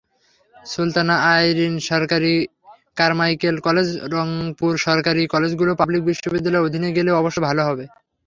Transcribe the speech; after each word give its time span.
সুলতানা 0.55 1.15
আইরিনসরকারি 1.31 2.33
Carmichael 2.97 3.55
college, 3.67 3.87
রংপুরসরকারি 4.13 5.23
কলেজগুলো 5.33 5.71
পাবলিক 5.79 6.01
বিশ্ববিদ্যালয়ের 6.09 6.65
অধীনে 6.67 6.89
গেলে 6.97 7.11
অবশ্যই 7.13 7.45
ভালো 7.47 7.61
হবে। 7.67 7.85